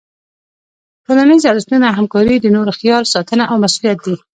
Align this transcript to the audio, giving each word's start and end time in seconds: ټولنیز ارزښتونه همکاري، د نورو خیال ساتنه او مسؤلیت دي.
ټولنیز 1.05 1.41
ارزښتونه 1.51 1.87
همکاري، 1.97 2.35
د 2.41 2.45
نورو 2.55 2.71
خیال 2.79 3.03
ساتنه 3.13 3.43
او 3.51 3.55
مسؤلیت 3.63 3.97
دي. 4.05 4.15